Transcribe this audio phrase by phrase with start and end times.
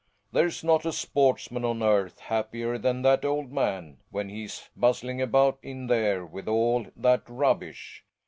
[0.31, 5.59] There's not a sportsman on earth happier than that old man, when he's bustling about
[5.61, 8.03] in there with all that rubbish.